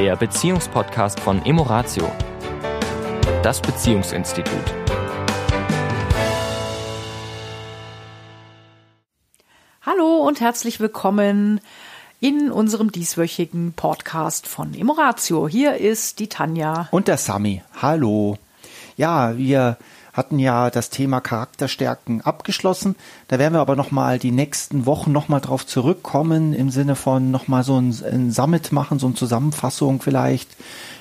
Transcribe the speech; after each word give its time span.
der 0.00 0.16
Beziehungspodcast 0.16 1.20
von 1.20 1.44
Emoratio, 1.44 2.10
das 3.42 3.60
Beziehungsinstitut. 3.60 4.54
Hallo 9.82 10.26
und 10.26 10.40
herzlich 10.40 10.80
willkommen 10.80 11.60
in 12.18 12.50
unserem 12.50 12.90
dieswöchigen 12.90 13.74
Podcast 13.74 14.46
von 14.46 14.72
Emoratio. 14.72 15.46
Hier 15.46 15.76
ist 15.76 16.18
die 16.18 16.30
Tanja. 16.30 16.88
Und 16.92 17.06
der 17.06 17.18
Sami. 17.18 17.62
Hallo. 17.82 18.38
Ja, 18.96 19.36
wir 19.36 19.76
hatten 20.12 20.38
ja 20.38 20.70
das 20.70 20.90
Thema 20.90 21.20
Charakterstärken 21.20 22.20
abgeschlossen. 22.20 22.96
Da 23.28 23.38
werden 23.38 23.54
wir 23.54 23.60
aber 23.60 23.76
noch 23.76 23.90
mal 23.90 24.18
die 24.18 24.32
nächsten 24.32 24.86
Wochen 24.86 25.12
noch 25.12 25.28
mal 25.28 25.40
drauf 25.40 25.66
zurückkommen 25.66 26.52
im 26.52 26.70
Sinne 26.70 26.96
von 26.96 27.30
noch 27.30 27.48
mal 27.48 27.62
so 27.62 27.80
ein, 27.80 27.94
ein 28.04 28.30
Summit 28.30 28.72
machen, 28.72 28.98
so 28.98 29.06
eine 29.06 29.16
Zusammenfassung 29.16 30.00
vielleicht 30.00 30.50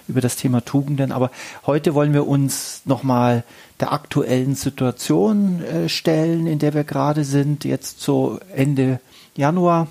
über 0.08 0.22
das 0.22 0.36
Thema 0.36 0.64
Tugenden. 0.64 1.12
Aber 1.12 1.32
heute 1.66 1.94
wollen 1.94 2.14
wir 2.14 2.28
uns 2.28 2.82
noch 2.86 3.04
mal 3.04 3.44
der 3.80 3.94
aktuellen 3.94 4.56
Situation 4.56 5.64
äh, 5.64 5.90
stellen, 5.90 6.48
in 6.48 6.60
der 6.60 6.74
wir 6.74 6.84
gerade 6.84 7.24
sind, 7.24 7.64
jetzt 7.64 8.02
so 8.02 8.40
Ende 8.54 9.00
Januar. 9.36 9.88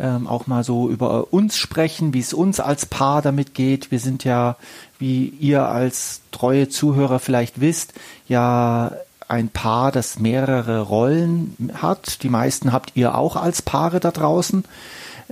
Ähm, 0.00 0.26
auch 0.26 0.46
mal 0.46 0.64
so 0.64 0.88
über 0.88 1.30
uns 1.30 1.58
sprechen, 1.58 2.14
wie 2.14 2.20
es 2.20 2.32
uns 2.32 2.58
als 2.58 2.86
Paar 2.86 3.20
damit 3.20 3.52
geht. 3.52 3.90
Wir 3.90 4.00
sind 4.00 4.24
ja 4.24 4.56
wie 4.98 5.26
ihr 5.40 5.66
als 5.66 6.22
treue 6.30 6.68
Zuhörer 6.68 7.18
vielleicht 7.18 7.60
wisst, 7.60 7.92
ja 8.26 8.92
ein 9.28 9.48
Paar, 9.48 9.92
das 9.92 10.18
mehrere 10.18 10.80
Rollen 10.80 11.70
hat. 11.74 12.22
Die 12.22 12.28
meisten 12.28 12.72
habt 12.72 12.92
ihr 12.94 13.14
auch 13.14 13.36
als 13.36 13.62
Paare 13.62 14.00
da 14.00 14.10
draußen. 14.10 14.64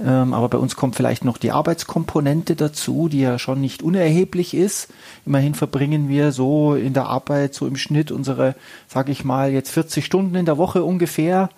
Ähm, 0.05 0.35
aber 0.35 0.49
bei 0.49 0.59
uns 0.59 0.77
kommt 0.77 0.95
vielleicht 0.95 1.25
noch 1.25 1.39
die 1.39 1.51
Arbeitskomponente 1.51 2.55
dazu, 2.55 3.09
die 3.09 3.21
ja 3.21 3.39
schon 3.39 3.61
nicht 3.61 3.83
unerheblich 3.83 4.55
ist. 4.55 4.89
Immerhin 5.27 5.55
verbringen 5.55 6.09
wir 6.09 6.31
so 6.31 6.75
in 6.75 6.95
der 6.95 7.07
Arbeit 7.07 7.55
so 7.55 7.67
im 7.67 7.77
Schnitt 7.77 8.13
unsere, 8.13 8.55
sag 8.87 9.09
ich 9.09 9.25
mal, 9.25 9.51
jetzt 9.51 9.71
40 9.71 10.05
Stunden 10.05 10.37
in 10.37 10.47
der 10.47 10.59
Woche 10.59 10.85
ungefähr. 10.85 11.49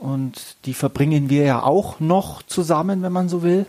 Und 0.00 0.56
die 0.64 0.72
verbringen 0.72 1.28
wir 1.28 1.44
ja 1.44 1.62
auch 1.62 2.00
noch 2.00 2.42
zusammen, 2.42 3.02
wenn 3.02 3.12
man 3.12 3.28
so 3.28 3.42
will. 3.42 3.66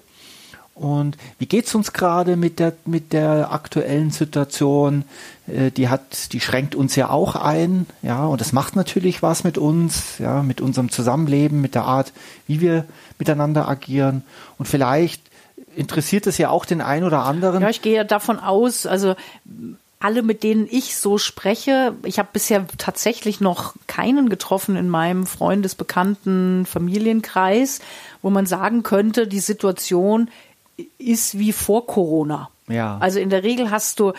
Und 0.74 1.18
wie 1.38 1.46
geht's 1.46 1.76
uns 1.76 1.92
gerade 1.92 2.38
mit 2.38 2.58
der, 2.58 2.74
mit 2.86 3.12
der 3.12 3.52
aktuellen 3.52 4.12
Situation? 4.12 5.04
Äh, 5.46 5.72
die 5.72 5.90
hat, 5.90 6.32
die 6.32 6.40
schränkt 6.40 6.74
uns 6.74 6.96
ja 6.96 7.10
auch 7.10 7.36
ein, 7.36 7.86
ja, 8.02 8.26
und 8.26 8.40
das 8.40 8.54
macht 8.54 8.78
natürlich 8.78 9.22
was 9.22 9.44
mit 9.44 9.58
uns, 9.58 10.18
ja, 10.18 10.42
mit 10.42 10.62
unserem 10.62 10.90
Zusammenleben, 10.90 11.60
mit 11.60 11.76
der 11.76 11.84
Art, 11.84 12.14
wie 12.48 12.62
wir 12.62 12.86
miteinander 13.20 13.68
agieren. 13.68 14.24
Und 14.58 14.68
vielleicht 14.68 15.22
interessiert 15.76 16.26
es 16.28 16.38
ja 16.38 16.50
auch 16.50 16.66
den 16.66 16.82
einen 16.82 17.04
oder 17.04 17.26
anderen. 17.26 17.62
Ja, 17.62 17.70
ich 17.70 17.82
gehe 17.82 18.06
davon 18.06 18.40
aus, 18.40 18.86
also 18.86 19.16
alle, 20.02 20.24
mit 20.24 20.44
denen 20.44 20.68
ich 20.70 20.98
so 20.98 21.18
spreche, 21.18 21.96
ich 22.04 22.20
habe 22.20 22.30
bisher 22.34 22.66
tatsächlich 22.78 23.40
noch 23.40 23.76
keinen 23.88 24.30
getroffen 24.30 24.76
in 24.76 24.90
meinem 24.90 25.26
Freundesbekannten 25.26 26.66
Familienkreis, 26.66 27.80
wo 28.22 28.30
man 28.30 28.46
sagen 28.46 28.84
könnte, 28.84 29.28
die 29.28 29.40
Situation 29.40 30.30
ist 30.98 31.38
wie 31.38 31.52
vor 31.52 31.86
Corona. 31.86 32.50
Ja. 32.68 32.98
Also 33.00 33.20
in 33.20 33.30
der 33.30 33.44
Regel 33.44 33.70
hast 33.70 34.00
du 34.00 34.14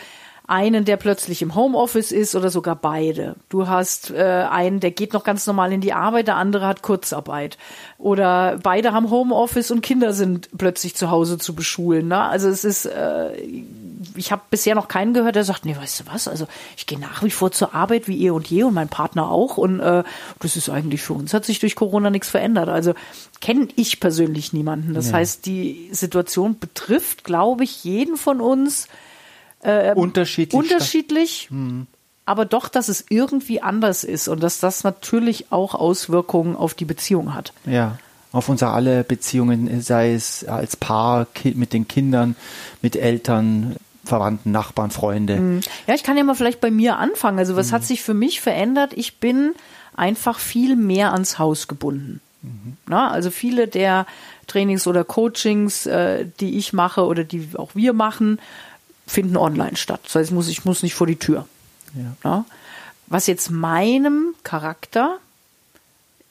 einen, 0.46 0.84
der 0.84 0.96
plötzlich 0.96 1.40
im 1.40 1.54
Homeoffice 1.54 2.10
ist 2.10 2.34
oder 2.34 2.50
sogar 2.50 2.74
beide. 2.74 3.36
Du 3.48 3.68
hast 3.68 4.10
äh, 4.10 4.46
einen, 4.50 4.80
der 4.80 4.90
geht 4.90 5.12
noch 5.12 5.22
ganz 5.22 5.46
normal 5.46 5.72
in 5.72 5.80
die 5.80 5.92
Arbeit, 5.92 6.26
der 6.26 6.36
andere 6.36 6.66
hat 6.66 6.82
Kurzarbeit. 6.82 7.58
Oder 7.98 8.58
beide 8.62 8.92
haben 8.92 9.10
Homeoffice 9.10 9.70
und 9.70 9.82
Kinder 9.82 10.12
sind 10.12 10.50
plötzlich 10.58 10.96
zu 10.96 11.10
Hause 11.10 11.38
zu 11.38 11.54
beschulen. 11.54 12.08
Ne? 12.08 12.18
Also 12.18 12.48
es 12.48 12.64
ist, 12.64 12.86
äh, 12.86 13.36
ich 14.16 14.32
habe 14.32 14.42
bisher 14.50 14.74
noch 14.74 14.88
keinen 14.88 15.14
gehört, 15.14 15.36
der 15.36 15.44
sagt, 15.44 15.64
nee, 15.64 15.76
weißt 15.76 16.00
du 16.00 16.04
was, 16.12 16.26
also 16.26 16.48
ich 16.76 16.86
gehe 16.86 16.98
nach 16.98 17.22
wie 17.22 17.30
vor 17.30 17.52
zur 17.52 17.74
Arbeit 17.74 18.08
wie 18.08 18.16
ihr 18.16 18.34
und 18.34 18.48
je 18.48 18.64
und 18.64 18.74
mein 18.74 18.88
Partner 18.88 19.30
auch. 19.30 19.58
Und 19.58 19.78
äh, 19.78 20.02
das 20.40 20.56
ist 20.56 20.68
eigentlich 20.68 21.02
für 21.02 21.12
uns, 21.14 21.34
hat 21.34 21.44
sich 21.44 21.60
durch 21.60 21.76
Corona 21.76 22.10
nichts 22.10 22.30
verändert. 22.30 22.68
Also 22.68 22.94
kenne 23.40 23.68
ich 23.76 24.00
persönlich 24.00 24.52
niemanden. 24.52 24.94
Das 24.94 25.08
ja. 25.10 25.14
heißt, 25.14 25.46
die 25.46 25.88
Situation 25.92 26.58
betrifft, 26.58 27.22
glaube 27.22 27.62
ich, 27.62 27.84
jeden 27.84 28.16
von 28.16 28.40
uns 28.40 28.88
äh, 29.62 29.94
unterschiedlich. 29.94 30.58
Unterschiedlich. 30.58 31.48
Hm. 31.50 31.86
Aber 32.24 32.44
doch, 32.44 32.68
dass 32.68 32.88
es 32.88 33.04
irgendwie 33.08 33.62
anders 33.62 34.04
ist 34.04 34.28
und 34.28 34.42
dass 34.42 34.60
das 34.60 34.84
natürlich 34.84 35.50
auch 35.50 35.74
Auswirkungen 35.74 36.54
auf 36.54 36.74
die 36.74 36.84
Beziehung 36.84 37.34
hat. 37.34 37.52
Ja 37.66 37.98
auf 38.32 38.48
unser 38.48 38.72
alle 38.72 39.04
Beziehungen, 39.04 39.80
sei 39.82 40.14
es 40.14 40.44
als 40.44 40.76
Paar 40.76 41.26
mit 41.44 41.72
den 41.72 41.86
Kindern, 41.86 42.34
mit 42.80 42.96
Eltern, 42.96 43.76
Verwandten, 44.04 44.50
Nachbarn, 44.50 44.90
Freunde. 44.90 45.36
Hm. 45.36 45.60
Ja, 45.86 45.94
ich 45.94 46.02
kann 46.02 46.16
ja 46.16 46.24
mal 46.24 46.34
vielleicht 46.34 46.60
bei 46.60 46.70
mir 46.70 46.98
anfangen. 46.98 47.38
Also 47.38 47.56
was 47.56 47.70
mhm. 47.70 47.74
hat 47.74 47.84
sich 47.84 48.02
für 48.02 48.14
mich 48.14 48.40
verändert? 48.40 48.92
Ich 48.94 49.18
bin 49.18 49.52
einfach 49.94 50.38
viel 50.38 50.76
mehr 50.76 51.12
ans 51.12 51.38
Haus 51.38 51.68
gebunden. 51.68 52.20
Mhm. 52.42 52.76
Na, 52.86 53.10
also 53.10 53.30
viele 53.30 53.68
der 53.68 54.06
Trainings 54.48 54.86
oder 54.86 55.04
Coachings, 55.04 55.86
äh, 55.86 56.26
die 56.40 56.58
ich 56.58 56.72
mache 56.72 57.04
oder 57.04 57.22
die 57.22 57.50
auch 57.56 57.74
wir 57.74 57.92
machen, 57.92 58.40
finden 59.06 59.36
online 59.36 59.76
statt. 59.76 60.00
Das 60.04 60.14
heißt, 60.14 60.30
ich 60.30 60.34
muss, 60.34 60.48
ich 60.48 60.64
muss 60.64 60.82
nicht 60.82 60.94
vor 60.94 61.06
die 61.06 61.16
Tür. 61.16 61.46
Ja. 61.94 62.16
Ja? 62.30 62.44
Was 63.06 63.26
jetzt 63.26 63.50
meinem 63.50 64.34
Charakter 64.42 65.18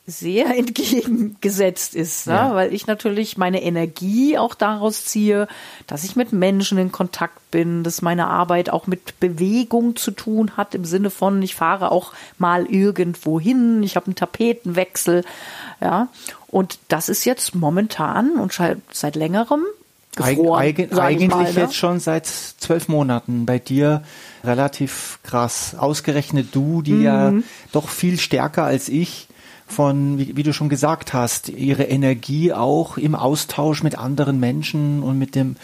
sehr 0.06 0.46
entgegengesetzt 0.56 1.94
ist, 1.94 2.26
ne? 2.26 2.32
Ja. 2.32 2.54
weil 2.54 2.74
ich 2.74 2.86
natürlich 2.86 3.36
meine 3.38 3.62
Energie 3.62 4.36
auch 4.36 4.54
daraus 4.54 5.04
ziehe, 5.04 5.46
dass 5.86 6.04
ich 6.04 6.16
mit 6.16 6.32
Menschen 6.32 6.78
in 6.78 6.90
Kontakt 6.90 7.50
bin, 7.50 7.84
dass 7.84 8.02
meine 8.02 8.26
Arbeit 8.26 8.70
auch 8.70 8.86
mit 8.86 9.20
Bewegung 9.20 9.94
zu 9.96 10.10
tun 10.10 10.56
hat, 10.56 10.74
im 10.74 10.84
Sinne 10.84 11.10
von, 11.10 11.40
ich 11.42 11.54
fahre 11.54 11.92
auch 11.92 12.12
mal 12.38 12.66
irgendwo 12.66 13.38
hin, 13.38 13.82
ich 13.82 13.94
habe 13.94 14.06
einen 14.06 14.16
Tapetenwechsel, 14.16 15.24
ja. 15.80 16.08
Und 16.48 16.78
das 16.88 17.08
ist 17.08 17.24
jetzt 17.24 17.54
momentan 17.54 18.32
und 18.32 18.58
seit 18.90 19.16
längerem 19.16 19.64
gefroren. 20.16 20.60
Eig 20.60 20.92
eigentlich 20.98 21.30
mal, 21.30 21.52
ne? 21.52 21.60
jetzt 21.60 21.76
schon 21.76 22.00
seit 22.00 22.26
zwölf 22.26 22.88
Monaten. 22.88 23.46
Bei 23.46 23.58
dir 23.58 24.02
relativ 24.44 25.18
krass. 25.22 25.74
Ausgerechnet 25.76 26.48
du, 26.52 26.82
die 26.82 26.92
mhm. 26.92 27.02
ja 27.02 27.32
doch 27.72 27.88
viel 27.88 28.18
stärker 28.18 28.64
als 28.64 28.88
ich 28.88 29.28
von, 29.72 30.18
wie, 30.18 30.36
wie, 30.36 30.42
du 30.42 30.52
schon 30.52 30.68
gesagt 30.68 31.12
hast, 31.14 31.48
ihre 31.48 31.84
Energie 31.84 32.52
auch 32.52 32.98
im 32.98 33.14
Austausch 33.14 33.82
mit 33.82 33.98
anderen 33.98 34.38
Menschen 34.38 35.02
und 35.02 35.18
mit 35.18 35.34
dem 35.34 35.56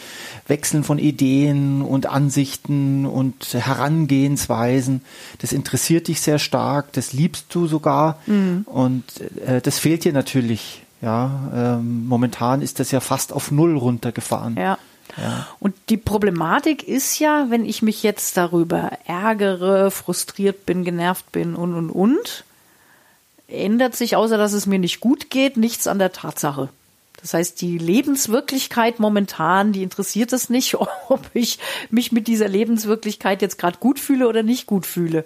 Wechseln 0.47 0.83
von 0.83 0.99
Ideen 0.99 1.83
und 1.83 2.07
Ansichten 2.07 3.07
und 3.07 3.53
Herangehensweisen. 3.53 5.03
Das 5.39 5.53
interessiert 5.53 6.09
dich 6.09 6.21
sehr 6.21 6.39
stark, 6.39 6.93
das 6.93 7.13
liebst 7.13 7.47
du 7.55 7.67
sogar 7.67 8.19
mhm. 8.27 8.63
und 8.65 9.05
äh, 9.45 9.61
das 9.61 9.79
fehlt 9.79 10.05
dir 10.05 10.13
natürlich 10.13 10.83
ja, 11.01 11.51
ähm, 11.55 12.07
momentan 12.07 12.63
ist 12.63 12.81
das 12.81 12.91
ja 12.91 13.01
fast 13.01 13.33
auf 13.33 13.51
Null 13.51 13.77
runtergefahren. 13.77 14.57
Ja. 14.57 14.79
ja. 15.17 15.47
Und 15.61 15.75
die 15.89 15.97
Problematik 15.97 16.87
ist 16.87 17.19
ja, 17.19 17.47
wenn 17.51 17.65
ich 17.65 17.83
mich 17.83 18.03
jetzt 18.03 18.37
darüber 18.37 18.91
ärgere, 19.07 19.91
frustriert 19.91 20.67
bin, 20.67 20.85
genervt 20.85 21.31
bin 21.31 21.55
und, 21.55 21.75
und, 21.75 21.91
und, 21.91 22.45
ändert 23.47 23.97
sich, 23.97 24.17
außer 24.17 24.37
dass 24.37 24.53
es 24.53 24.67
mir 24.67 24.79
nicht 24.79 25.01
gut 25.01 25.31
geht, 25.31 25.57
nichts 25.57 25.87
an 25.87 25.99
der 25.99 26.13
Tatsache. 26.13 26.69
Das 27.21 27.35
heißt, 27.35 27.61
die 27.61 27.79
Lebenswirklichkeit 27.79 29.01
momentan, 29.01 29.73
die 29.73 29.83
interessiert 29.83 30.33
es 30.33 30.51
nicht, 30.51 30.75
ob 31.09 31.21
ich 31.33 31.59
mich 31.91 32.13
mit 32.13 32.27
dieser 32.27 32.49
Lebenswirklichkeit 32.49 33.41
jetzt 33.41 33.59
gerade 33.59 33.79
gut 33.79 34.01
fühle 34.01 34.29
oder 34.29 34.43
nicht 34.43 34.67
gut 34.67 34.87
fühle. 34.87 35.25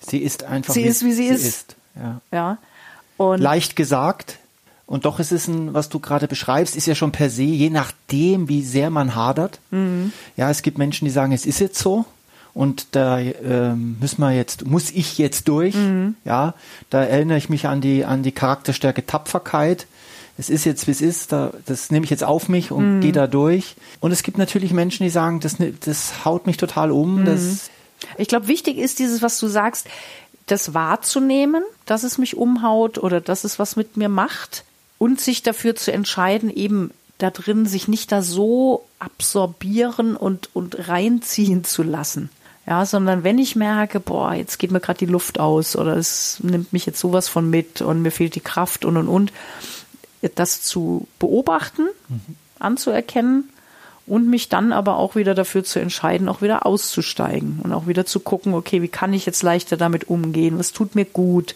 Sie 0.00 0.18
ist 0.18 0.44
einfach. 0.44 0.74
Sie 0.74 0.84
wie, 0.84 0.88
ist, 0.88 1.04
wie 1.04 1.12
sie, 1.12 1.28
sie 1.28 1.34
ist. 1.34 1.44
ist. 1.44 1.76
Ja. 1.96 2.20
ja. 2.30 2.58
Und 3.16 3.40
Leicht 3.40 3.76
gesagt, 3.76 4.38
und 4.94 5.06
doch 5.06 5.18
ist 5.18 5.32
es 5.32 5.48
ein, 5.48 5.74
was 5.74 5.88
du 5.88 5.98
gerade 5.98 6.28
beschreibst, 6.28 6.76
ist 6.76 6.86
ja 6.86 6.94
schon 6.94 7.10
per 7.10 7.28
se, 7.28 7.42
je 7.42 7.68
nachdem, 7.68 8.48
wie 8.48 8.62
sehr 8.62 8.90
man 8.90 9.16
hadert. 9.16 9.58
Mhm. 9.72 10.12
Ja, 10.36 10.50
es 10.50 10.62
gibt 10.62 10.78
Menschen, 10.78 11.04
die 11.04 11.10
sagen, 11.10 11.32
es 11.32 11.46
ist 11.46 11.58
jetzt 11.58 11.80
so. 11.80 12.04
Und 12.54 12.86
da 12.92 13.18
ähm, 13.18 13.96
müssen 14.00 14.20
wir 14.20 14.30
jetzt, 14.30 14.66
muss 14.66 14.92
ich 14.92 15.18
jetzt 15.18 15.48
durch. 15.48 15.74
Mhm. 15.74 16.14
Ja, 16.24 16.54
da 16.90 17.02
erinnere 17.02 17.38
ich 17.38 17.48
mich 17.48 17.66
an 17.66 17.80
die, 17.80 18.04
an 18.04 18.22
die 18.22 18.30
Charakterstärke 18.30 19.04
Tapferkeit. 19.04 19.88
Es 20.38 20.48
ist 20.48 20.64
jetzt, 20.64 20.86
wie 20.86 20.92
es 20.92 21.00
ist, 21.00 21.32
da, 21.32 21.52
das 21.66 21.90
nehme 21.90 22.04
ich 22.04 22.10
jetzt 22.10 22.22
auf 22.22 22.48
mich 22.48 22.70
und 22.70 22.98
mhm. 22.98 23.00
gehe 23.00 23.10
da 23.10 23.26
durch. 23.26 23.74
Und 23.98 24.12
es 24.12 24.22
gibt 24.22 24.38
natürlich 24.38 24.72
Menschen, 24.72 25.02
die 25.02 25.10
sagen, 25.10 25.40
das, 25.40 25.56
das 25.80 26.24
haut 26.24 26.46
mich 26.46 26.56
total 26.56 26.92
um. 26.92 27.22
Mhm. 27.22 27.24
Das 27.24 27.68
ich 28.16 28.28
glaube, 28.28 28.46
wichtig 28.46 28.78
ist 28.78 29.00
dieses, 29.00 29.22
was 29.22 29.40
du 29.40 29.48
sagst, 29.48 29.88
das 30.46 30.72
wahrzunehmen, 30.72 31.64
dass 31.84 32.04
es 32.04 32.16
mich 32.16 32.36
umhaut 32.36 32.98
oder 32.98 33.20
dass 33.20 33.42
es 33.42 33.58
was 33.58 33.74
mit 33.74 33.96
mir 33.96 34.08
macht 34.08 34.62
und 35.04 35.20
sich 35.20 35.42
dafür 35.42 35.76
zu 35.76 35.92
entscheiden, 35.92 36.48
eben 36.48 36.90
da 37.18 37.28
drin 37.28 37.66
sich 37.66 37.88
nicht 37.88 38.10
da 38.10 38.22
so 38.22 38.86
absorbieren 38.98 40.16
und, 40.16 40.48
und 40.54 40.88
reinziehen 40.88 41.62
zu 41.62 41.82
lassen. 41.82 42.30
Ja, 42.66 42.86
sondern 42.86 43.22
wenn 43.22 43.36
ich 43.36 43.54
merke, 43.54 44.00
boah, 44.00 44.32
jetzt 44.32 44.58
geht 44.58 44.70
mir 44.70 44.80
gerade 44.80 45.00
die 45.00 45.12
Luft 45.12 45.38
aus 45.38 45.76
oder 45.76 45.98
es 45.98 46.38
nimmt 46.42 46.72
mich 46.72 46.86
jetzt 46.86 47.00
sowas 47.00 47.28
von 47.28 47.50
mit 47.50 47.82
und 47.82 48.00
mir 48.00 48.12
fehlt 48.12 48.34
die 48.34 48.40
Kraft 48.40 48.86
und 48.86 48.96
und 48.96 49.08
und, 49.08 49.30
das 50.36 50.62
zu 50.62 51.06
beobachten, 51.18 51.82
mhm. 52.08 52.36
anzuerkennen 52.58 53.50
und 54.06 54.30
mich 54.30 54.48
dann 54.48 54.72
aber 54.72 54.96
auch 54.96 55.16
wieder 55.16 55.34
dafür 55.34 55.64
zu 55.64 55.80
entscheiden, 55.80 56.30
auch 56.30 56.40
wieder 56.40 56.64
auszusteigen 56.64 57.60
und 57.62 57.74
auch 57.74 57.86
wieder 57.86 58.06
zu 58.06 58.20
gucken, 58.20 58.54
okay, 58.54 58.80
wie 58.80 58.88
kann 58.88 59.12
ich 59.12 59.26
jetzt 59.26 59.42
leichter 59.42 59.76
damit 59.76 60.08
umgehen? 60.08 60.58
Was 60.58 60.72
tut 60.72 60.94
mir 60.94 61.04
gut? 61.04 61.54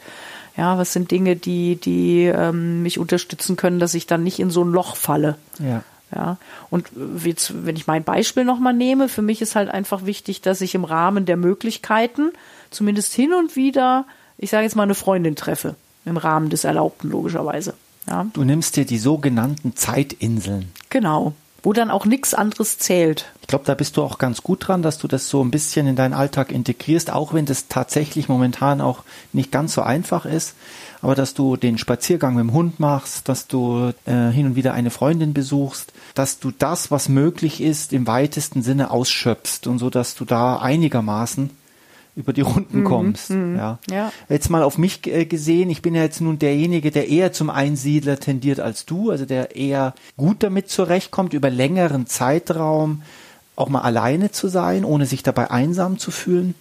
Ja, 0.59 0.77
was 0.77 0.93
sind 0.93 1.13
Dinge, 1.13 1.37
die, 1.37 1.77
die 1.77 2.25
ähm, 2.25 2.83
mich 2.83 2.99
unterstützen 2.99 3.57
können, 3.57 3.79
dass 3.79 3.95
ich 3.95 4.07
dann 4.07 4.25
nicht 4.25 4.41
in 4.41 4.51
so 4.51 4.65
ein 4.65 4.73
Loch 4.73 4.97
falle? 4.97 5.37
Ja. 5.61 5.83
Ja, 6.15 6.39
und 6.71 6.89
jetzt, 7.23 7.67
wenn 7.67 7.77
ich 7.77 7.87
mein 7.87 8.03
Beispiel 8.03 8.43
nochmal 8.43 8.73
nehme, 8.73 9.11
für 9.11 9.21
mich 9.21 9.43
ist 9.43 9.55
halt 9.55 9.69
einfach 9.69 10.07
wichtig, 10.07 10.41
dass 10.41 10.63
ich 10.63 10.75
im 10.75 10.85
Rahmen 10.85 11.27
der 11.27 11.37
Möglichkeiten 11.37 12.33
zumindest 12.71 13.13
hin 13.13 13.35
und 13.35 13.57
wieder, 13.57 14.07
ich 14.39 14.49
sage 14.49 14.65
jetzt 14.65 14.75
mal, 14.75 14.85
eine 14.85 14.95
Freundin 14.95 15.37
treffe. 15.37 15.75
Im 16.07 16.17
Rahmen 16.17 16.49
des 16.49 16.65
Erlaubten, 16.65 17.11
logischerweise. 17.11 17.75
Ja. 18.09 18.27
Du 18.33 18.43
nimmst 18.43 18.77
dir 18.77 18.87
die 18.87 18.99
sogenannten 18.99 19.77
Zeitinseln. 19.77 20.73
Genau 20.89 21.35
wo 21.63 21.73
dann 21.73 21.91
auch 21.91 22.07
nichts 22.07 22.35
anderes 22.35 22.79
zählt. 22.79 23.27
Ich 23.41 23.49
glaube, 23.49 23.65
da 23.65 23.75
bist 23.75 23.97
du 23.97 24.03
auch 24.03 24.19
ganz 24.19 24.43
gut 24.43 24.69
dran, 24.69 24.83
dass 24.83 24.99
du 24.99 25.09
das 25.09 25.29
so 25.29 25.43
ein 25.43 25.51
bisschen 25.51 25.87
in 25.87 25.97
deinen 25.97 26.15
Alltag 26.15 26.53
integrierst, 26.53 27.11
auch 27.11 27.35
wenn 27.35 27.47
das 27.47 27.69
tatsächlich 27.69 28.29
momentan 28.29 28.81
auch 28.81 29.03
nicht 29.33 29.51
ganz 29.51 29.75
so 29.75 29.83
einfach 29.83 30.25
ist. 30.25 30.55
Aber 31.01 31.15
dass 31.15 31.35
du 31.35 31.57
den 31.57 31.79
Spaziergang 31.79 32.35
mit 32.35 32.43
dem 32.43 32.53
Hund 32.53 32.81
machst, 32.81 33.29
dass 33.29 33.47
du 33.47 33.93
äh, 34.05 34.31
hin 34.31 34.47
und 34.47 34.57
wieder 34.57 34.75
eine 34.75 34.91
Freundin 34.91 35.33
besuchst, 35.33 35.93
dass 36.15 36.39
du 36.39 36.51
das, 36.51 36.91
was 36.91 37.09
möglich 37.09 37.61
ist, 37.61 37.93
im 37.93 38.07
weitesten 38.07 38.63
Sinne 38.63 38.91
ausschöpfst 38.91 39.67
und 39.67 39.79
so, 39.79 39.91
dass 39.91 40.15
du 40.15 40.25
da 40.25 40.59
einigermaßen 40.59 41.51
über 42.19 42.33
die 42.33 42.41
Runden 42.41 42.81
mhm, 42.81 42.85
kommst. 42.85 43.31
Mhm, 43.31 43.57
ja. 43.57 43.79
ja. 43.89 44.13
Jetzt 44.29 44.51
mal 44.51 44.65
auf 44.65 44.77
mich 44.77 45.07
äh, 45.07 45.25
gesehen, 45.25 45.71
ich 45.71 45.83
bin 45.83 45.95
ja 45.95 46.03
jetzt 46.03 46.21
nun 46.21 46.39
derjenige, 46.39 46.91
der 46.91 47.09
eher 47.09 47.33
zum 47.33 47.49
Einsiedler 47.49 48.19
tendiert 48.19 48.59
als 48.59 48.85
du, 48.85 49.11
also 49.11 49.25
der 49.25 49.55
eher 49.55 49.95
gut 50.17 50.43
damit 50.43 50.69
zurechtkommt, 50.69 51.33
über 51.33 51.49
längeren 51.49 52.07
Zeitraum 52.09 53.03
auch 53.55 53.69
mal 53.69 53.83
alleine 53.83 54.33
zu 54.33 54.49
sein, 54.49 54.85
ohne 54.85 55.07
sich 55.07 55.23
dabei 55.23 55.53
einsam 55.53 55.99
zu 55.99 56.11
fühlen. 56.11 56.57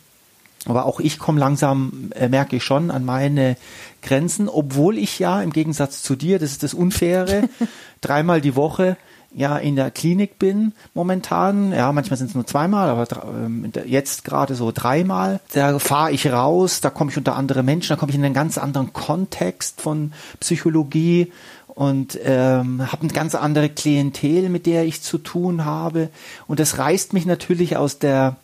Aber 0.65 0.85
auch 0.85 0.99
ich 0.99 1.17
komme 1.17 1.39
langsam, 1.39 2.11
äh, 2.13 2.29
merke 2.29 2.57
ich 2.57 2.63
schon, 2.63 2.91
an 2.91 3.03
meine 3.03 3.57
Grenzen, 4.03 4.49
obwohl 4.49 4.99
ich 4.99 5.17
ja 5.17 5.41
im 5.41 5.51
Gegensatz 5.51 6.03
zu 6.03 6.15
dir, 6.15 6.37
das 6.37 6.51
ist 6.51 6.61
das 6.61 6.75
Unfaire, 6.75 7.49
dreimal 8.01 8.41
die 8.41 8.55
Woche 8.55 8.95
ja 9.33 9.57
in 9.57 9.75
der 9.75 9.91
Klinik 9.91 10.39
bin 10.39 10.73
momentan. 10.93 11.71
Ja, 11.71 11.91
manchmal 11.91 12.17
sind 12.17 12.29
es 12.29 12.35
nur 12.35 12.47
zweimal, 12.47 12.89
aber 12.89 13.07
ähm, 13.25 13.71
jetzt 13.85 14.23
gerade 14.23 14.55
so 14.55 14.71
dreimal. 14.73 15.39
Da 15.53 15.79
fahre 15.79 16.11
ich 16.11 16.31
raus, 16.31 16.81
da 16.81 16.89
komme 16.89 17.11
ich 17.11 17.17
unter 17.17 17.35
andere 17.35 17.63
Menschen, 17.63 17.89
da 17.89 17.95
komme 17.95 18.11
ich 18.11 18.17
in 18.17 18.25
einen 18.25 18.33
ganz 18.33 18.57
anderen 18.57 18.93
Kontext 18.93 19.81
von 19.81 20.13
Psychologie 20.39 21.31
und 21.67 22.17
ähm, 22.23 22.91
habe 22.91 23.03
eine 23.03 23.13
ganz 23.13 23.35
andere 23.35 23.69
Klientel, 23.69 24.49
mit 24.49 24.65
der 24.65 24.85
ich 24.85 25.01
zu 25.01 25.17
tun 25.17 25.65
habe. 25.65 26.09
Und 26.47 26.59
das 26.59 26.77
reißt 26.77 27.13
mich 27.13 27.25
natürlich 27.25 27.77
aus 27.77 27.99
der 27.99 28.37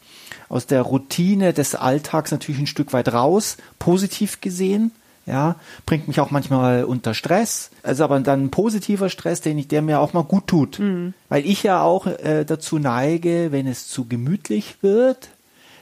aus 0.49 0.67
der 0.67 0.83
Routine 0.83 1.51
des 1.51 1.73
Alltags 1.73 2.31
natürlich 2.31 2.61
ein 2.61 2.67
Stück 2.67 2.93
weit 2.93 3.11
raus, 3.11 3.57
positiv 3.79 4.39
gesehen 4.39 4.91
ja, 5.25 5.55
bringt 5.85 6.07
mich 6.07 6.19
auch 6.19 6.31
manchmal 6.31 6.83
unter 6.83 7.13
Stress. 7.13 7.71
Also 7.81 8.03
aber 8.03 8.19
dann 8.19 8.45
ein 8.45 8.51
positiver 8.51 9.09
Stress, 9.09 9.41
den 9.41 9.57
ich, 9.57 9.67
der 9.67 9.81
mir 9.81 9.99
auch 9.99 10.13
mal 10.13 10.23
gut 10.23 10.47
tut. 10.47 10.79
Mhm. 10.79 11.13
Weil 11.29 11.45
ich 11.45 11.63
ja 11.63 11.81
auch 11.81 12.07
äh, 12.07 12.43
dazu 12.45 12.79
neige, 12.79 13.51
wenn 13.51 13.67
es 13.67 13.87
zu 13.87 14.05
gemütlich 14.05 14.77
wird, 14.81 15.29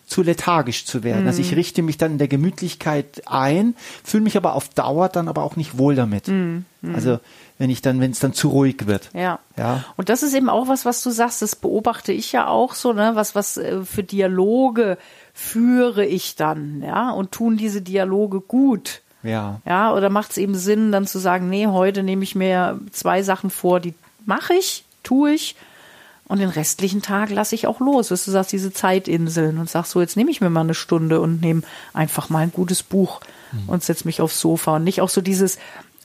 zu 0.05 0.21
lethargisch 0.21 0.85
zu 0.85 1.03
werden. 1.03 1.21
Mhm. 1.21 1.27
Also 1.27 1.41
ich 1.41 1.55
richte 1.55 1.81
mich 1.81 1.97
dann 1.97 2.13
in 2.13 2.17
der 2.17 2.27
Gemütlichkeit 2.27 3.23
ein, 3.25 3.75
fühle 4.03 4.23
mich 4.23 4.37
aber 4.37 4.55
auf 4.55 4.69
Dauer 4.69 5.09
dann 5.09 5.27
aber 5.27 5.43
auch 5.43 5.55
nicht 5.55 5.77
wohl 5.77 5.95
damit. 5.95 6.27
Mhm. 6.27 6.65
mhm. 6.81 6.95
Also 6.95 7.19
wenn 7.57 7.69
ich 7.69 7.81
dann, 7.81 7.99
wenn 7.99 8.11
es 8.11 8.19
dann 8.19 8.33
zu 8.33 8.49
ruhig 8.49 8.87
wird. 8.87 9.11
Ja. 9.13 9.39
ja. 9.55 9.85
Und 9.95 10.09
das 10.09 10.23
ist 10.23 10.33
eben 10.33 10.49
auch 10.49 10.67
was, 10.67 10.83
was 10.83 11.03
du 11.03 11.11
sagst, 11.11 11.43
das 11.43 11.55
beobachte 11.55 12.11
ich 12.11 12.31
ja 12.31 12.47
auch 12.47 12.73
so, 12.73 12.91
ne, 12.91 13.11
was, 13.13 13.35
was 13.35 13.57
äh, 13.57 13.85
für 13.85 14.03
Dialoge 14.03 14.97
führe 15.33 16.05
ich 16.05 16.35
dann, 16.35 16.81
ja, 16.81 17.11
und 17.11 17.31
tun 17.31 17.57
diese 17.57 17.81
Dialoge 17.81 18.41
gut. 18.41 19.01
Ja. 19.23 19.61
Ja, 19.65 19.93
oder 19.93 20.09
macht 20.09 20.31
es 20.31 20.37
eben 20.37 20.55
Sinn, 20.55 20.91
dann 20.91 21.07
zu 21.07 21.19
sagen, 21.19 21.49
nee, 21.49 21.67
heute 21.67 22.03
nehme 22.03 22.23
ich 22.23 22.35
mir 22.35 22.79
zwei 22.91 23.23
Sachen 23.23 23.49
vor, 23.49 23.79
die 23.79 23.93
mache 24.25 24.53
ich, 24.53 24.83
tue 25.03 25.33
ich 25.33 25.55
und 26.31 26.39
den 26.39 26.49
restlichen 26.49 27.01
Tag 27.01 27.29
lasse 27.29 27.55
ich 27.55 27.67
auch 27.67 27.81
los. 27.81 28.07
du 28.07 28.15
sagst, 28.15 28.53
diese 28.53 28.71
Zeitinseln 28.71 29.57
und 29.57 29.69
sagst 29.69 29.91
so, 29.91 29.99
jetzt 29.99 30.15
nehme 30.15 30.31
ich 30.31 30.39
mir 30.39 30.49
mal 30.49 30.61
eine 30.61 30.73
Stunde 30.73 31.19
und 31.19 31.41
nehme 31.41 31.63
einfach 31.93 32.29
mal 32.29 32.39
ein 32.39 32.53
gutes 32.53 32.83
Buch 32.83 33.19
mhm. 33.51 33.67
und 33.67 33.83
setze 33.83 34.07
mich 34.07 34.21
aufs 34.21 34.39
Sofa 34.39 34.77
und 34.77 34.85
nicht 34.85 35.01
auch 35.01 35.09
so 35.09 35.19
dieses 35.19 35.57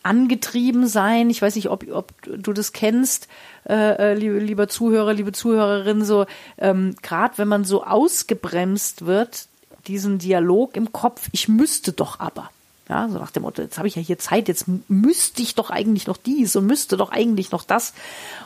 angetrieben 0.02 0.88
sein. 0.88 1.30
Ich 1.30 1.42
weiß 1.42 1.54
nicht, 1.54 1.68
ob, 1.68 1.84
ob 1.92 2.12
du 2.22 2.52
das 2.52 2.72
kennst, 2.72 3.28
äh, 3.68 4.12
äh 4.12 4.14
liebe, 4.14 4.38
lieber 4.38 4.66
Zuhörer, 4.66 5.14
liebe 5.14 5.30
Zuhörerin, 5.30 6.04
so 6.04 6.26
ähm, 6.58 6.96
gerade 7.02 7.38
wenn 7.38 7.46
man 7.46 7.64
so 7.64 7.84
ausgebremst 7.84 9.06
wird, 9.06 9.46
diesen 9.86 10.18
Dialog 10.18 10.76
im 10.76 10.90
Kopf, 10.90 11.28
ich 11.30 11.48
müsste 11.48 11.92
doch 11.92 12.18
aber. 12.18 12.50
Ja, 12.88 13.09
so 13.09 13.19
nach 13.19 13.33
dem 13.33 13.43
Motto, 13.43 13.62
jetzt 13.62 13.79
habe 13.79 13.88
ich 13.88 13.97
ja 13.97 14.03
hier 14.03 14.19
Zeit, 14.19 14.47
jetzt 14.47 14.67
müsste 14.88 15.43
ich 15.43 15.56
doch 15.56 15.71
eigentlich 15.71 16.06
noch 16.06 16.17
dies 16.17 16.55
und 16.55 16.67
müsste 16.67 16.97
doch 16.97 17.11
eigentlich 17.11 17.50
noch 17.50 17.65
das. 17.65 17.94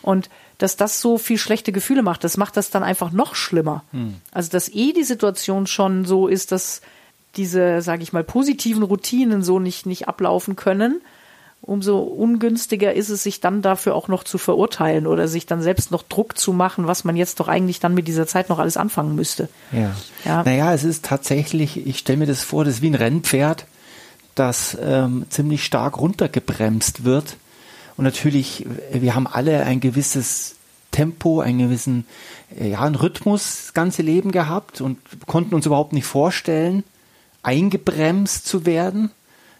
Und 0.01 0.31
dass 0.57 0.77
das 0.77 1.01
so 1.01 1.19
viel 1.19 1.37
schlechte 1.37 1.73
Gefühle 1.73 2.03
macht, 2.03 2.25
das 2.25 2.37
macht 2.39 2.57
das 2.57 2.71
dann 2.71 2.83
einfach 2.83 3.13
noch 3.13 3.35
schlimmer. 3.35 3.85
Hm. 3.93 4.15
Also, 4.33 4.51
dass 4.51 4.71
eh 4.71 4.93
die 4.93 5.05
Situation 5.05 5.67
schon 5.67 6.07
so 6.07 6.27
ist, 6.27 6.53
dass 6.53 6.81
diese, 7.37 7.83
sage 7.83 8.03
ich 8.03 8.13
mal, 8.13 8.25
positiven 8.25 8.83
Routinen 8.83 9.43
so 9.43 9.59
nicht, 9.59 9.87
nicht 9.87 10.09
ablaufen 10.09 10.57
können, 10.57 11.01
umso 11.63 11.99
ungünstiger 11.99 12.95
ist 12.95 13.11
es, 13.11 13.23
sich 13.23 13.41
dann 13.41 13.63
dafür 13.63 13.95
auch 13.95 14.09
noch 14.09 14.25
zu 14.25 14.39
verurteilen 14.39 15.07
oder 15.07 15.29
sich 15.29 15.47
dann 15.47 15.61
selbst 15.61 15.91
noch 15.91 16.03
Druck 16.03 16.39
zu 16.39 16.53
machen, 16.53 16.87
was 16.87 17.05
man 17.05 17.17
jetzt 17.17 17.41
doch 17.41 17.49
eigentlich 17.49 17.81
dann 17.81 17.95
mit 17.95 18.09
dieser 18.09 18.27
Zeit 18.27 18.49
noch 18.49 18.59
alles 18.59 18.77
anfangen 18.77 19.15
müsste. 19.15 19.49
Ja. 19.71 19.95
ja. 20.25 20.43
Naja, 20.43 20.73
es 20.73 20.85
ist 20.85 21.05
tatsächlich, 21.05 21.87
ich 21.87 21.99
stelle 21.99 22.19
mir 22.19 22.27
das 22.27 22.43
vor, 22.43 22.65
das 22.65 22.77
ist 22.77 22.83
wie 22.83 22.91
ein 22.91 22.95
Rennpferd 22.95 23.67
das 24.35 24.77
ähm, 24.81 25.27
ziemlich 25.31 25.65
stark 25.65 25.99
runtergebremst 25.99 27.05
wird. 27.05 27.37
Und 27.97 28.05
natürlich, 28.05 28.67
wir 28.93 29.15
haben 29.15 29.27
alle 29.27 29.65
ein 29.65 29.81
gewisses 29.81 30.56
Tempo, 30.91 31.41
einen 31.41 31.59
gewissen, 31.59 32.06
äh, 32.59 32.71
ja, 32.71 32.81
einen 32.81 32.94
Rhythmus 32.94 33.67
das 33.67 33.75
ganze 33.75 34.03
Leben 34.03 34.32
gehabt 34.32 34.81
und 34.81 34.99
konnten 35.27 35.55
uns 35.55 35.67
überhaupt 35.67 35.93
nicht 35.93 36.06
vorstellen, 36.06 36.85
eingebremst 37.43 38.47
zu 38.47 38.67
werden. 38.67 39.11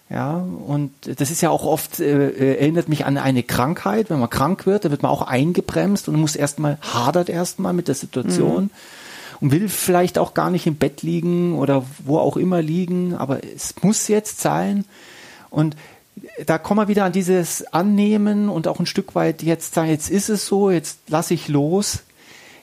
Ja, 0.09 0.39
und 0.39 0.93
das 1.05 1.31
ist 1.31 1.41
ja 1.41 1.51
auch 1.51 1.65
oft, 1.65 2.01
äh, 2.01 2.31
äh 2.31 2.59
erinnert 2.59 2.89
mich 2.89 3.05
an 3.05 3.17
eine 3.17 3.45
Krankheit. 3.45 4.11
Wenn 4.11 4.19
man 4.19 4.31
krank 4.31 4.67
wird, 4.67 4.85
dann 4.85 4.91
wird 4.91 5.03
man 5.03 5.13
auch 5.13 5.23
eingebremst 5.23 6.09
und 6.09 6.17
muss 6.17 6.35
erstmal, 6.35 6.79
hadert 6.81 7.29
erstmal 7.29 7.73
mit 7.73 7.87
der 7.89 7.95
Situation. 7.95 8.65
Mhm 8.65 8.71
und 9.41 9.53
will 9.53 9.69
vielleicht 9.69 10.19
auch 10.19 10.35
gar 10.35 10.51
nicht 10.51 10.67
im 10.67 10.77
Bett 10.77 11.03
liegen 11.03 11.55
oder 11.55 11.85
wo 12.05 12.19
auch 12.19 12.37
immer 12.37 12.63
liegen, 12.63 13.15
aber 13.15 13.43
es 13.43 13.75
muss 13.83 14.09
jetzt 14.09 14.41
sein. 14.41 14.85
Und 15.49 15.77
da 16.47 16.59
kommen 16.59 16.81
wir 16.81 16.89
wieder 16.89 17.05
an 17.05 17.13
dieses 17.13 17.65
Annehmen 17.73 18.49
und 18.49 18.69
auch 18.69 18.79
ein 18.79 18.87
Stück 18.87 19.15
weit 19.15 19.43
jetzt 19.43 19.75
sagen, 19.75 19.89
jetzt 19.89 20.11
ist 20.11 20.29
es 20.29 20.47
so, 20.47 20.71
jetzt 20.71 20.99
lasse 21.09 21.35
ich 21.35 21.49
los, 21.49 22.01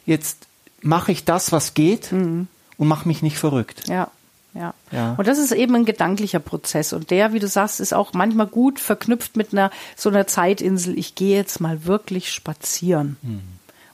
jetzt 0.06 0.48
mache 0.82 1.12
ich 1.12 1.26
das, 1.26 1.52
was 1.52 1.74
geht 1.74 2.12
mhm. 2.12 2.48
und 2.78 2.88
mache 2.88 3.08
mich 3.08 3.22
nicht 3.22 3.38
verrückt. 3.38 3.88
Ja. 3.88 4.10
Ja. 4.54 4.74
ja. 4.92 5.14
Und 5.18 5.28
das 5.28 5.38
ist 5.38 5.52
eben 5.52 5.76
ein 5.76 5.86
gedanklicher 5.86 6.40
Prozess. 6.40 6.94
Und 6.94 7.12
der, 7.12 7.32
wie 7.34 7.40
du 7.40 7.48
sagst, 7.48 7.80
ist 7.80 7.94
auch 7.94 8.14
manchmal 8.14 8.48
gut 8.48 8.80
verknüpft 8.80 9.36
mit 9.36 9.54
einer 9.54 9.70
so 9.96 10.10
einer 10.10 10.26
Zeitinsel. 10.26 10.98
Ich 10.98 11.14
gehe 11.14 11.36
jetzt 11.36 11.60
mal 11.60 11.86
wirklich 11.86 12.32
spazieren 12.32 13.18
mhm. 13.22 13.42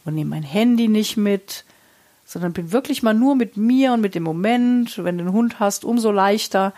und 0.05 0.15
nehme 0.15 0.29
mein 0.29 0.43
Handy 0.43 0.87
nicht 0.87 1.17
mit, 1.17 1.65
sondern 2.25 2.53
bin 2.53 2.71
wirklich 2.71 3.03
mal 3.03 3.13
nur 3.13 3.35
mit 3.35 3.57
mir 3.57 3.93
und 3.93 4.01
mit 4.01 4.15
dem 4.15 4.23
Moment. 4.23 5.03
Wenn 5.03 5.17
du 5.17 5.25
einen 5.25 5.33
Hund 5.33 5.59
hast, 5.59 5.85
umso 5.85 6.11
leichter. 6.11 6.73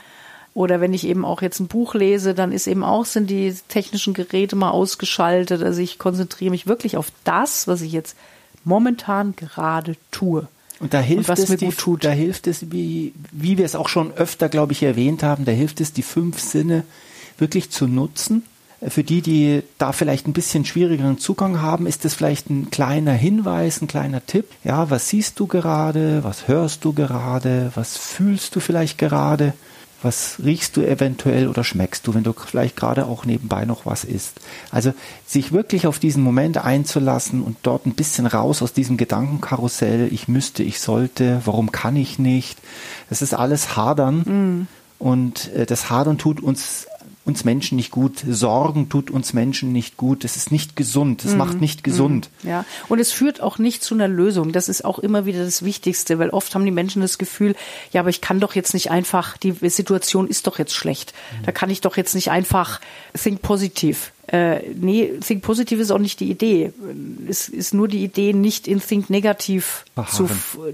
Oder 0.53 0.79
wenn 0.79 0.93
ich 0.93 1.05
eben 1.05 1.25
auch 1.25 1.41
jetzt 1.41 1.59
ein 1.59 1.67
Buch 1.67 1.95
lese, 1.95 2.33
dann 2.33 2.51
ist 2.51 2.67
eben 2.67 2.83
auch, 2.83 3.05
sind 3.05 3.29
die 3.29 3.53
technischen 3.67 4.13
Geräte 4.13 4.55
mal 4.55 4.69
ausgeschaltet. 4.69 5.61
Also 5.61 5.81
ich 5.81 5.99
konzentriere 5.99 6.51
mich 6.51 6.65
wirklich 6.65 6.95
auf 6.95 7.11
das, 7.25 7.67
was 7.67 7.81
ich 7.81 7.91
jetzt 7.91 8.15
momentan 8.63 9.35
gerade 9.35 9.97
tue. 10.11 10.47
Und 10.79 10.93
da 10.93 10.99
hilft 10.99 11.29
und 11.29 11.39
es, 11.39 11.55
die, 11.57 11.73
da 11.99 12.09
hilft 12.09 12.47
es, 12.47 12.71
wie, 12.71 13.13
wie 13.31 13.57
wir 13.57 13.65
es 13.65 13.75
auch 13.75 13.87
schon 13.87 14.13
öfter, 14.13 14.49
glaube 14.49 14.73
ich, 14.73 14.83
erwähnt 14.83 15.23
haben, 15.23 15.45
da 15.45 15.51
hilft 15.51 15.79
es, 15.79 15.93
die 15.93 16.03
fünf 16.03 16.39
Sinne 16.39 16.83
wirklich 17.37 17.69
zu 17.69 17.87
nutzen 17.87 18.43
für 18.87 19.03
die, 19.03 19.21
die 19.21 19.63
da 19.77 19.91
vielleicht 19.91 20.27
ein 20.27 20.33
bisschen 20.33 20.65
schwierigeren 20.65 21.17
Zugang 21.17 21.61
haben, 21.61 21.87
ist 21.87 22.05
das 22.05 22.13
vielleicht 22.13 22.49
ein 22.49 22.69
kleiner 22.69 23.13
Hinweis, 23.13 23.81
ein 23.81 23.87
kleiner 23.87 24.25
Tipp. 24.25 24.45
Ja, 24.63 24.89
was 24.89 25.09
siehst 25.09 25.39
du 25.39 25.47
gerade? 25.47 26.23
Was 26.23 26.47
hörst 26.47 26.85
du 26.85 26.93
gerade? 26.93 27.71
Was 27.75 27.97
fühlst 27.97 28.55
du 28.55 28.59
vielleicht 28.59 28.97
gerade? 28.97 29.53
Was 30.01 30.37
riechst 30.43 30.77
du 30.77 30.81
eventuell 30.81 31.47
oder 31.47 31.63
schmeckst 31.63 32.05
du, 32.05 32.13
wenn 32.13 32.23
du 32.23 32.33
vielleicht 32.33 32.75
gerade 32.75 33.07
auch 33.07 33.25
nebenbei 33.25 33.65
noch 33.65 33.85
was 33.85 34.03
isst? 34.03 34.39
Also 34.69 34.93
sich 35.25 35.51
wirklich 35.51 35.87
auf 35.87 35.97
diesen 35.97 36.21
Moment 36.21 36.57
einzulassen 36.57 37.41
und 37.41 37.57
dort 37.63 37.87
ein 37.87 37.95
bisschen 37.95 38.27
raus 38.27 38.61
aus 38.61 38.73
diesem 38.73 38.97
Gedankenkarussell, 38.97 40.09
ich 40.11 40.27
müsste, 40.27 40.61
ich 40.61 40.79
sollte, 40.79 41.41
warum 41.45 41.71
kann 41.71 41.95
ich 41.95 42.19
nicht? 42.19 42.59
Das 43.09 43.23
ist 43.23 43.33
alles 43.33 43.75
Hadern. 43.75 44.17
Mm. 44.19 44.67
Und 44.99 45.51
äh, 45.53 45.65
das 45.65 45.89
Hadern 45.89 46.17
tut 46.17 46.39
uns 46.39 46.87
uns 47.25 47.43
Menschen 47.43 47.75
nicht 47.75 47.89
gut. 47.89 48.23
Sorgen 48.27 48.87
tut 48.87 49.09
uns 49.09 49.33
Menschen 49.33 49.71
nicht 49.71 49.97
gut. 49.97 50.23
Das 50.23 50.35
ist 50.37 50.51
nicht 50.51 50.75
gesund. 50.75 51.25
Das 51.25 51.31
mhm. 51.31 51.39
macht 51.39 51.59
nicht 51.59 51.83
gesund. 51.83 52.29
Mhm. 52.43 52.49
Ja. 52.49 52.65
Und 52.87 52.99
es 52.99 53.11
führt 53.11 53.41
auch 53.41 53.57
nicht 53.57 53.83
zu 53.83 53.95
einer 53.95 54.07
Lösung. 54.07 54.51
Das 54.51 54.69
ist 54.69 54.85
auch 54.85 54.99
immer 54.99 55.25
wieder 55.25 55.43
das 55.43 55.65
Wichtigste, 55.65 56.19
weil 56.19 56.29
oft 56.29 56.53
haben 56.53 56.65
die 56.65 56.71
Menschen 56.71 57.01
das 57.01 57.17
Gefühl, 57.17 57.55
ja, 57.91 58.01
aber 58.01 58.09
ich 58.09 58.21
kann 58.21 58.39
doch 58.39 58.53
jetzt 58.53 58.75
nicht 58.75 58.91
einfach, 58.91 59.37
die 59.37 59.53
Situation 59.69 60.27
ist 60.27 60.45
doch 60.45 60.59
jetzt 60.59 60.73
schlecht. 60.73 61.13
Mhm. 61.39 61.45
Da 61.45 61.51
kann 61.51 61.71
ich 61.71 61.81
doch 61.81 61.97
jetzt 61.97 62.13
nicht 62.13 62.29
einfach 62.29 62.79
think 63.19 63.41
positiv. 63.41 64.11
Äh, 64.27 64.61
nee, 64.73 65.13
Think 65.25 65.43
Positiv 65.43 65.79
ist 65.79 65.91
auch 65.91 65.99
nicht 65.99 66.19
die 66.19 66.29
Idee. 66.31 66.73
Es 67.27 67.47
ist 67.47 67.73
nur 67.73 67.87
die 67.87 68.03
Idee, 68.03 68.33
nicht 68.33 68.67
in 68.67 68.81
Think 68.81 69.09
Negativ 69.09 69.85
zu, 70.11 70.27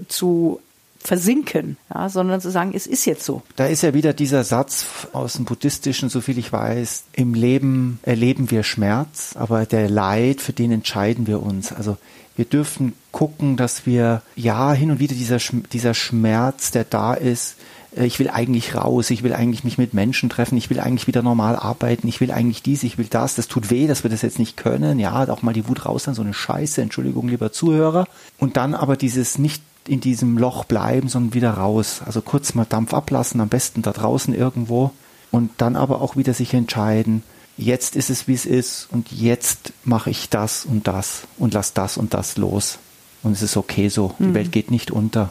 zu 0.08 0.60
versinken, 1.02 1.76
ja, 1.92 2.08
sondern 2.08 2.40
zu 2.40 2.50
sagen, 2.50 2.72
es 2.74 2.86
ist 2.86 3.04
jetzt 3.04 3.24
so. 3.24 3.42
Da 3.56 3.66
ist 3.66 3.82
ja 3.82 3.94
wieder 3.94 4.12
dieser 4.12 4.44
Satz 4.44 4.86
aus 5.12 5.34
dem 5.34 5.44
Buddhistischen, 5.44 6.08
so 6.08 6.20
viel 6.20 6.38
ich 6.38 6.52
weiß, 6.52 7.04
im 7.12 7.34
Leben 7.34 7.98
erleben 8.02 8.50
wir 8.50 8.62
Schmerz, 8.62 9.34
aber 9.36 9.66
der 9.66 9.90
Leid, 9.90 10.40
für 10.40 10.52
den 10.52 10.72
entscheiden 10.72 11.26
wir 11.26 11.42
uns. 11.42 11.72
Also 11.72 11.96
wir 12.36 12.44
dürfen 12.44 12.94
gucken, 13.10 13.56
dass 13.56 13.84
wir, 13.84 14.22
ja, 14.36 14.72
hin 14.72 14.90
und 14.90 15.00
wieder 15.00 15.14
dieser, 15.14 15.38
dieser 15.72 15.94
Schmerz, 15.94 16.70
der 16.70 16.84
da 16.84 17.14
ist, 17.14 17.56
äh, 17.96 18.06
ich 18.06 18.18
will 18.18 18.30
eigentlich 18.30 18.74
raus, 18.74 19.10
ich 19.10 19.22
will 19.22 19.34
eigentlich 19.34 19.64
mich 19.64 19.78
mit 19.78 19.94
Menschen 19.94 20.30
treffen, 20.30 20.56
ich 20.56 20.70
will 20.70 20.80
eigentlich 20.80 21.06
wieder 21.06 21.22
normal 21.22 21.56
arbeiten, 21.56 22.08
ich 22.08 22.20
will 22.20 22.30
eigentlich 22.30 22.62
dies, 22.62 22.82
ich 22.82 22.98
will 22.98 23.06
das, 23.08 23.34
das 23.34 23.48
tut 23.48 23.70
weh, 23.70 23.86
dass 23.86 24.02
wir 24.02 24.10
das 24.10 24.22
jetzt 24.22 24.38
nicht 24.38 24.56
können, 24.56 24.98
ja, 24.98 25.28
auch 25.28 25.42
mal 25.42 25.52
die 25.52 25.68
Wut 25.68 25.84
raus 25.84 26.04
dann 26.04 26.14
so 26.14 26.22
eine 26.22 26.34
Scheiße, 26.34 26.80
Entschuldigung, 26.80 27.28
lieber 27.28 27.52
Zuhörer. 27.52 28.06
Und 28.38 28.56
dann 28.56 28.74
aber 28.74 28.96
dieses 28.96 29.38
nicht 29.38 29.62
in 29.86 30.00
diesem 30.00 30.38
Loch 30.38 30.64
bleiben, 30.64 31.08
sondern 31.08 31.34
wieder 31.34 31.52
raus. 31.52 32.00
Also 32.04 32.22
kurz 32.22 32.54
mal 32.54 32.64
Dampf 32.64 32.94
ablassen, 32.94 33.40
am 33.40 33.48
besten 33.48 33.82
da 33.82 33.92
draußen 33.92 34.34
irgendwo 34.34 34.92
und 35.30 35.50
dann 35.58 35.76
aber 35.76 36.00
auch 36.00 36.16
wieder 36.16 36.34
sich 36.34 36.54
entscheiden, 36.54 37.22
jetzt 37.56 37.96
ist 37.96 38.10
es 38.10 38.28
wie 38.28 38.34
es 38.34 38.46
ist 38.46 38.88
und 38.90 39.10
jetzt 39.12 39.72
mache 39.84 40.10
ich 40.10 40.28
das 40.28 40.64
und 40.64 40.86
das 40.86 41.22
und 41.38 41.54
lass 41.54 41.72
das 41.72 41.96
und 41.96 42.14
das 42.14 42.36
los. 42.36 42.78
Und 43.22 43.32
es 43.32 43.42
ist 43.42 43.56
okay 43.56 43.88
so. 43.88 44.14
Die 44.18 44.24
mhm. 44.24 44.34
Welt 44.34 44.52
geht 44.52 44.70
nicht 44.70 44.90
unter. 44.90 45.30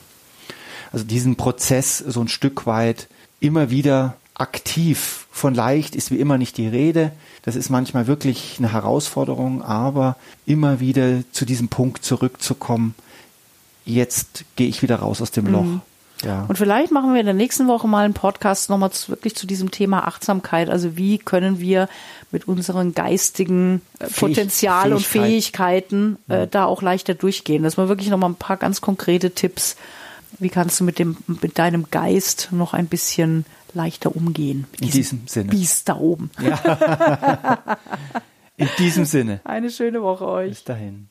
Also 0.91 1.05
diesen 1.05 1.35
Prozess 1.35 1.97
so 1.97 2.21
ein 2.21 2.27
Stück 2.27 2.65
weit 2.65 3.07
immer 3.39 3.69
wieder 3.69 4.15
aktiv. 4.33 5.27
Von 5.31 5.53
leicht 5.53 5.95
ist 5.95 6.11
wie 6.11 6.19
immer 6.19 6.37
nicht 6.37 6.57
die 6.57 6.67
Rede. 6.67 7.11
Das 7.43 7.55
ist 7.55 7.69
manchmal 7.69 8.07
wirklich 8.07 8.55
eine 8.57 8.71
Herausforderung, 8.71 9.61
aber 9.61 10.15
immer 10.45 10.79
wieder 10.79 11.23
zu 11.31 11.45
diesem 11.45 11.67
Punkt 11.67 12.03
zurückzukommen, 12.03 12.95
jetzt 13.85 14.45
gehe 14.55 14.67
ich 14.67 14.81
wieder 14.81 14.97
raus 14.97 15.21
aus 15.21 15.31
dem 15.31 15.47
Loch. 15.47 15.63
Mhm. 15.63 15.81
Ja. 16.23 16.45
Und 16.47 16.57
vielleicht 16.57 16.91
machen 16.91 17.13
wir 17.13 17.19
in 17.19 17.25
der 17.25 17.35
nächsten 17.35 17.67
Woche 17.67 17.87
mal 17.87 18.05
einen 18.05 18.13
Podcast 18.13 18.69
nochmal 18.69 18.91
zu, 18.91 19.09
wirklich 19.09 19.35
zu 19.35 19.47
diesem 19.47 19.71
Thema 19.71 20.07
Achtsamkeit. 20.07 20.69
Also 20.69 20.97
wie 20.97 21.17
können 21.17 21.59
wir 21.59 21.89
mit 22.31 22.47
unseren 22.47 22.93
geistigen 22.93 23.81
äh, 23.99 24.07
Potenzial 24.07 24.83
Fähigkeit. 24.83 24.97
und 24.97 25.05
Fähigkeiten 25.05 26.17
äh, 26.27 26.47
da 26.47 26.65
auch 26.65 26.81
leichter 26.81 27.13
durchgehen. 27.13 27.63
Dass 27.63 27.77
man 27.77 27.87
wirklich 27.87 28.09
nochmal 28.09 28.29
ein 28.29 28.35
paar 28.35 28.57
ganz 28.57 28.81
konkrete 28.81 29.31
Tipps. 29.31 29.75
Wie 30.39 30.49
kannst 30.49 30.79
du 30.79 30.83
mit 30.83 30.99
dem, 30.99 31.17
mit 31.27 31.57
deinem 31.57 31.87
Geist 31.91 32.49
noch 32.51 32.73
ein 32.73 32.87
bisschen 32.87 33.45
leichter 33.73 34.15
umgehen? 34.15 34.67
in 34.79 34.89
diesem 34.89 35.27
Sinne. 35.27 35.49
Biest 35.49 35.89
da 35.89 35.97
oben. 35.97 36.29
Ja. 36.41 37.77
in 38.57 38.69
diesem 38.77 39.05
Sinne. 39.05 39.41
Eine 39.43 39.69
schöne 39.69 40.01
Woche 40.01 40.27
euch. 40.27 40.49
Bis 40.49 40.63
dahin. 40.63 41.10